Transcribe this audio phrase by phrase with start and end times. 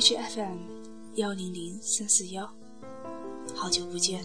[0.00, 0.56] 荔 FM
[1.16, 2.50] 幺零零三四幺，
[3.54, 4.24] 好久不见。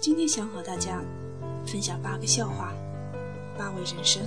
[0.00, 1.02] 今天想和大家
[1.66, 2.72] 分享八个笑话，
[3.58, 4.22] 八味人生。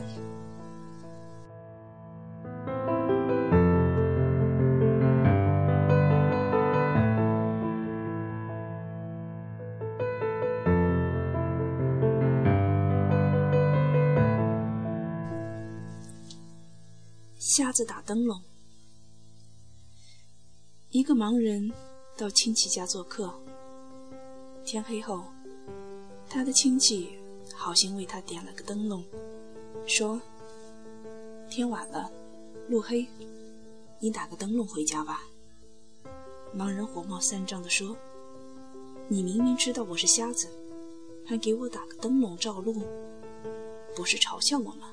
[17.40, 18.42] 瞎子打灯笼。
[20.90, 21.72] 一个盲人
[22.18, 23.34] 到亲戚家做客，
[24.66, 25.24] 天黑后。
[26.30, 27.18] 他的亲戚
[27.56, 29.04] 好心为他点了个灯笼，
[29.86, 30.22] 说
[31.50, 32.12] ：“天晚了，
[32.68, 33.08] 路黑，
[34.00, 35.24] 你打个灯笼回家吧。”
[36.56, 37.96] 盲人火冒三丈地说
[39.08, 40.48] ：“你明明知道我是瞎子，
[41.26, 42.82] 还给我打个灯笼照路，
[43.96, 44.92] 不是嘲笑我吗？”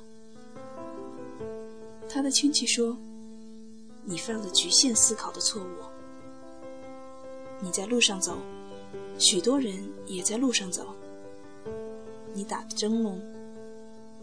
[2.09, 2.97] 他的亲戚说
[4.05, 5.67] ：“你犯了局限思考的错误。
[7.61, 8.37] 你在路上走，
[9.19, 10.95] 许多人也在路上走。”
[12.39, 13.21] 你打的灯笼，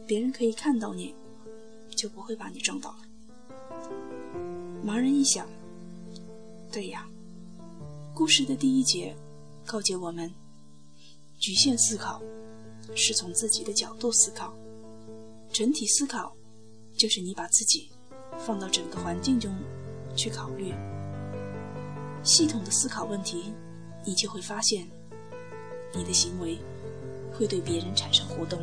[0.08, 1.14] 别人可以看到你，
[1.98, 2.98] 就不会把你撞倒了。
[4.86, 5.46] 盲人一想，
[6.72, 7.06] 对呀，
[8.14, 9.14] 故事的第一节
[9.66, 10.34] 告诫我们：
[11.40, 12.22] 局限思考
[12.96, 14.54] 是从自己的角度思考，
[15.52, 16.34] 整体思考
[16.96, 17.90] 就是你把自己
[18.38, 19.54] 放到整个环境中
[20.16, 20.74] 去考虑，
[22.24, 23.52] 系统的思考问题，
[24.06, 24.88] 你就会发现
[25.94, 26.58] 你的行为。
[27.38, 28.60] 会对别人产生互动。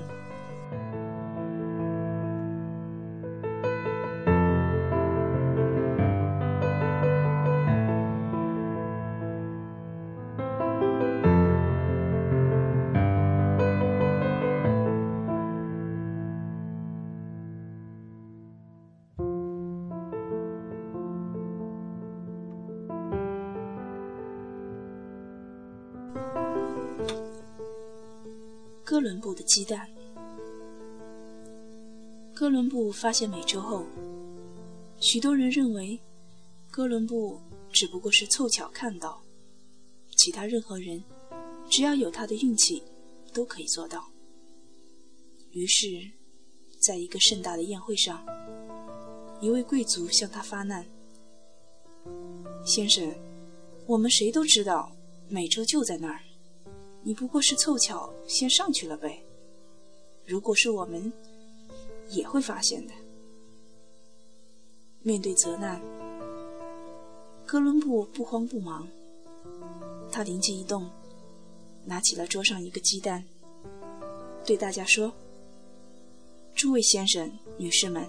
[29.02, 29.90] 哥伦布的鸡蛋。
[32.32, 33.84] 哥伦布发现美洲后，
[35.00, 35.98] 许多人认为
[36.70, 37.40] 哥伦布
[37.72, 39.20] 只不过是凑巧看到，
[40.16, 41.02] 其他任何人
[41.68, 42.80] 只要有他的运气
[43.32, 44.08] 都可以做到。
[45.50, 46.08] 于是，
[46.78, 48.24] 在一个盛大的宴会上，
[49.40, 50.86] 一位贵族向他发难
[52.64, 53.12] ：“先生，
[53.84, 54.92] 我们谁都知道
[55.28, 56.20] 美洲就在那儿。”
[57.02, 59.22] 你不过是凑巧先上去了呗。
[60.24, 61.12] 如果是我们，
[62.10, 62.94] 也会发现的。
[65.02, 65.80] 面对责难，
[67.44, 68.86] 哥伦布不慌不忙，
[70.12, 70.88] 他灵机一动，
[71.84, 73.24] 拿起了桌上一个鸡蛋，
[74.46, 75.12] 对大家说
[76.54, 78.08] ：“诸位先生、女士们，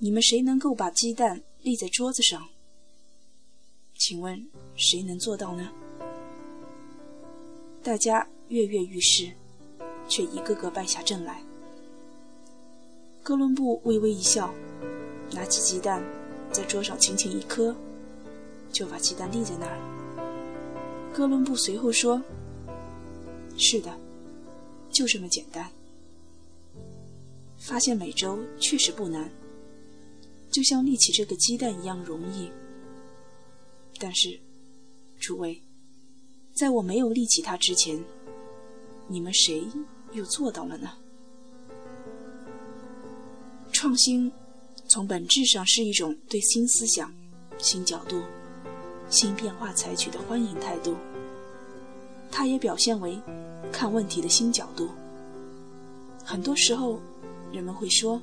[0.00, 2.48] 你们谁能够把鸡蛋立在桌子上？
[3.94, 5.70] 请问谁能做到呢？”
[7.86, 9.30] 大家跃跃欲试，
[10.08, 11.40] 却一个个败下阵来。
[13.22, 14.52] 哥伦布微微一笑，
[15.30, 16.02] 拿起鸡蛋，
[16.50, 17.76] 在桌上轻轻一磕，
[18.72, 19.78] 就把鸡蛋立在那儿。
[21.14, 22.20] 哥伦布随后说
[23.56, 23.96] ：“是的，
[24.90, 25.70] 就这么简单。
[27.56, 29.30] 发现美洲确实不难，
[30.50, 32.50] 就像立起这个鸡蛋一样容易。
[34.00, 34.40] 但是，
[35.20, 35.62] 诸位。”
[36.56, 38.02] 在我没有立起它之前，
[39.06, 39.62] 你们谁
[40.12, 40.90] 又做到了呢？
[43.70, 44.32] 创新
[44.88, 47.12] 从本质上是一种对新思想、
[47.58, 48.22] 新角度、
[49.10, 50.96] 新变化采取的欢迎态度。
[52.32, 53.20] 它也表现为
[53.70, 54.88] 看问题的新角度。
[56.24, 56.98] 很多时候，
[57.52, 58.18] 人们会说：“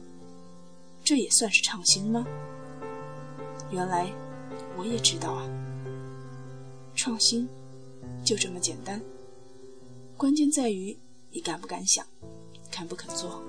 [1.05, 2.25] 这也算是创新吗？”
[3.69, 4.11] 原来，
[4.75, 5.47] 我也知道啊，
[6.95, 7.47] 创新。
[8.23, 9.01] 就这么简单，
[10.17, 10.97] 关键在于
[11.31, 12.05] 你敢不敢想，
[12.71, 13.43] 肯不肯做。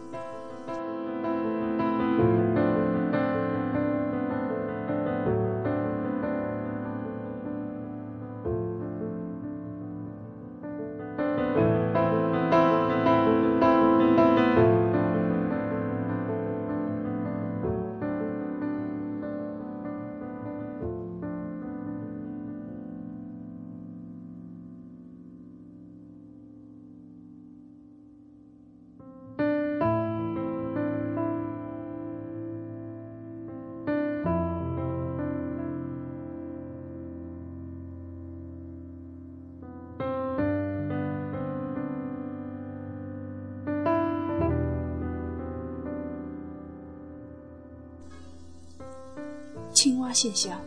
[49.85, 50.59] 青蛙现象。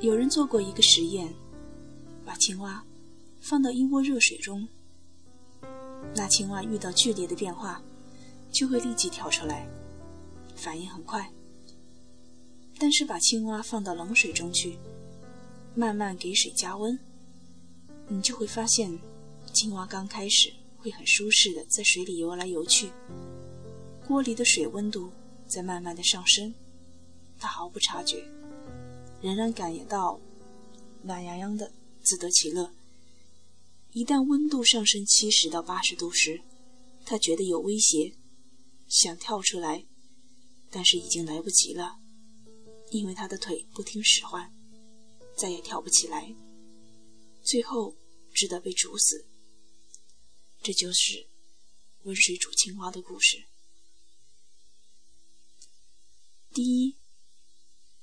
[0.00, 1.34] 有人做过一个实验，
[2.24, 2.84] 把青蛙
[3.40, 4.68] 放到一窝热水中，
[6.14, 7.82] 那青蛙遇到剧烈的变化，
[8.52, 9.66] 就会立即跳出来，
[10.54, 11.28] 反应很快。
[12.78, 14.78] 但是把青蛙放到冷水中去，
[15.74, 16.96] 慢慢给水加温，
[18.06, 18.96] 你就会发现，
[19.52, 22.92] 青蛙刚开始会很舒适的在水里游来游去，
[24.06, 25.10] 锅里的水温度
[25.48, 26.54] 在慢慢的上升，
[27.40, 28.22] 他毫不察觉，
[29.22, 30.20] 仍然感觉到
[31.02, 31.72] 暖洋洋的，
[32.02, 32.72] 自得其乐。
[33.92, 36.42] 一旦温度上升七十到八十度时，
[37.04, 38.14] 他觉得有威胁，
[38.86, 39.86] 想跳出来，
[40.70, 41.98] 但是已经来不及了。
[42.90, 44.52] 因为他的腿不听使唤，
[45.36, 46.34] 再也跳不起来，
[47.42, 47.96] 最后
[48.32, 49.26] 只得被煮死。
[50.62, 51.26] 这就是
[52.02, 53.44] 温水煮青蛙的故事。
[56.52, 56.96] 第一，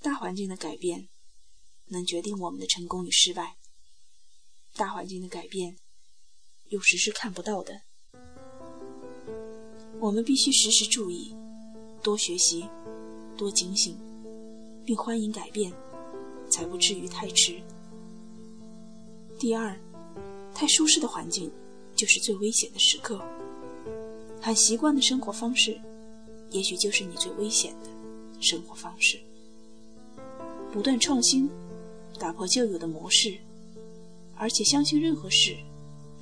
[0.01, 1.07] 大环境的改变
[1.87, 3.57] 能决定我们的成功与失败。
[4.75, 5.77] 大环境的改变
[6.69, 7.81] 有时是看不到的，
[9.99, 11.35] 我们必须时时注意，
[12.03, 12.65] 多学习，
[13.37, 13.97] 多警醒。
[14.85, 15.69] 并欢迎改变，
[16.49, 17.61] 才不至于太迟。
[19.37, 19.77] 第二，
[20.55, 21.51] 太舒适的环境
[21.93, 23.21] 就是最危险的时刻。
[24.41, 25.77] 很习惯的生活方式，
[26.51, 27.89] 也许就是你最危险的
[28.41, 29.19] 生活方式。
[30.71, 31.49] 不断创新，
[32.19, 33.37] 打破旧有的模式，
[34.35, 35.55] 而且相信任何事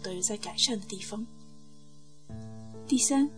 [0.02, 1.26] 都有在改善的地方。
[2.88, 3.30] 第三，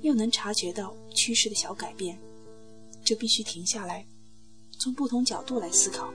[0.00, 2.18] 要能察觉到趋势的小改变，
[3.04, 4.06] 就必须停下来。
[4.78, 6.10] 从不同角度来思考，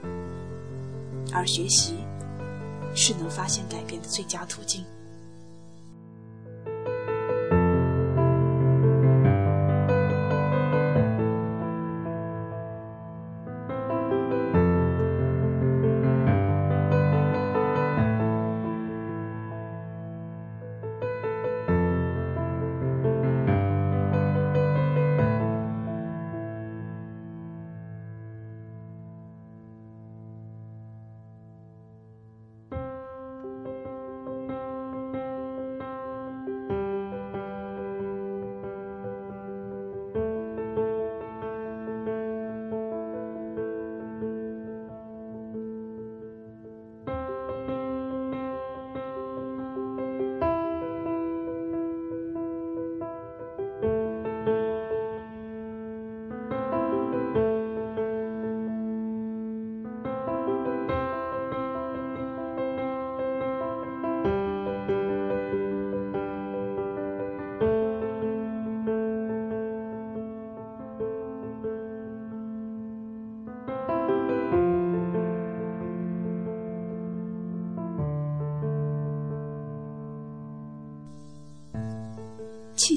[1.32, 1.96] 而学习
[2.96, 4.84] 是能发现改变的最佳途径。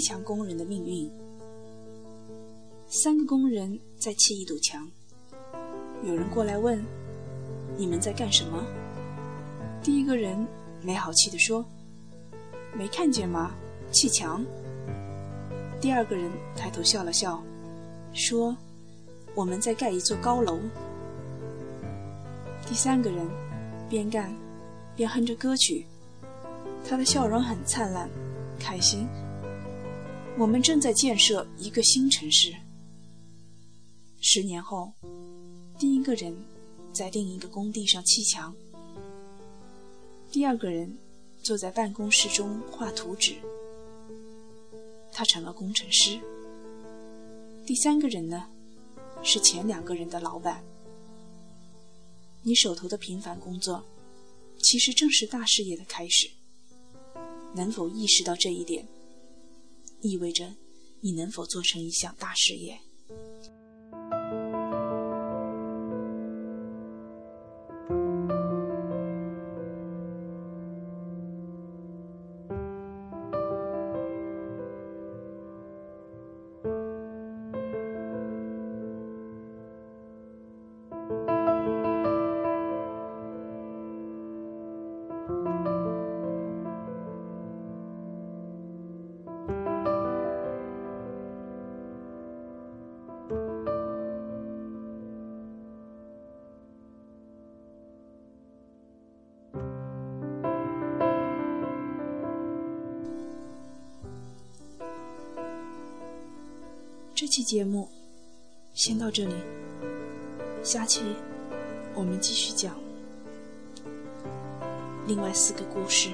[0.09, 1.11] 墙工人的命运。
[2.87, 4.91] 三个工人在砌一堵墙。
[6.03, 6.83] 有人过来问
[7.77, 8.65] ：“你们在干什么？”
[9.85, 10.49] 第一个人
[10.81, 11.63] 没好气地说
[12.75, 13.55] ：“没看见吗？
[13.93, 14.43] 砌墙。”
[15.79, 17.43] 第二个人抬头笑了笑，
[18.15, 18.57] 说
[19.37, 20.59] ：“我们在盖一座高楼。”
[22.67, 23.29] 第三个人
[23.91, 24.35] 边干
[24.97, 25.85] 边哼着歌曲，
[26.89, 28.09] 他的笑容很灿烂，
[28.59, 29.07] 开心。
[30.39, 32.55] 我们正在建设一个新城市。
[34.21, 34.93] 十年后，
[35.77, 36.33] 第一个人
[36.93, 38.55] 在另一个工地上砌墙，
[40.31, 40.97] 第二个人
[41.43, 43.35] 坐在办公室中画图纸，
[45.13, 46.21] 他成了工程师。
[47.67, 48.49] 第三个人呢，
[49.25, 50.63] 是前两个人的老板。
[52.43, 53.85] 你手头的平凡工作，
[54.63, 56.31] 其实正是大事业的开始。
[57.57, 58.87] 能否意识到这一点？
[60.01, 60.55] 意味着
[61.01, 62.81] 你能否做成一项大事业。
[107.21, 107.89] 这期节目
[108.75, 109.35] 先到这里，
[110.63, 111.03] 下期
[111.93, 112.79] 我们继续讲
[115.05, 116.11] 另外四个故事。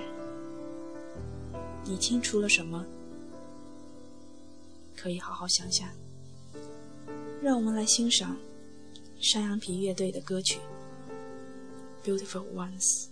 [1.84, 2.87] 你听出了什么？
[4.96, 5.87] 可以好好想想。
[7.42, 8.38] 让我们来欣赏
[9.20, 10.58] 山羊皮乐队的歌曲
[12.08, 13.02] 《Beautiful Ones》。